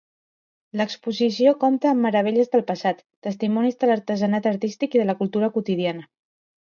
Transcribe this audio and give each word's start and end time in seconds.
L'exposició 0.79 1.51
compta 1.63 1.91
amb 1.91 2.05
meravelles 2.07 2.49
del 2.55 2.65
passat, 2.71 3.05
testimonis 3.27 3.77
de 3.83 3.91
l'artesanat 3.91 4.49
artístic 4.53 4.99
i 4.99 5.03
de 5.03 5.07
la 5.11 5.17
cultura 5.21 5.55
quotidiana. 5.59 6.09